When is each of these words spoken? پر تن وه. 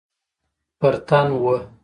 پر 0.79 0.93
تن 1.07 1.27
وه. 1.43 1.57